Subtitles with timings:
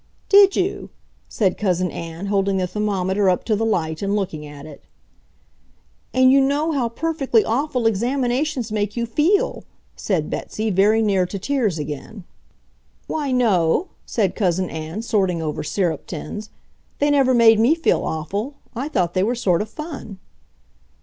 [0.29, 0.89] "Did you?"
[1.29, 4.83] said Cousin Ann, holding the thermometer up to the light and looking at it.
[6.11, 9.63] "And you know how perfectly awful examinations make you feel,"
[9.95, 12.23] said Betsy, very near to tears again.
[13.05, 16.49] "Why, no," said Cousin Ann, sorting over syrup tins.
[16.97, 18.55] "They never made me feel awful.
[18.75, 20.17] I thought they were sort of fun."